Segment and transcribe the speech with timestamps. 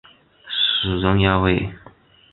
[0.49, 1.75] 死人呀喂！